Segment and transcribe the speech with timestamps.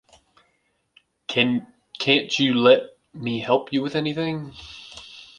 [1.27, 1.65] Can't
[2.39, 4.55] you let me help you with anything?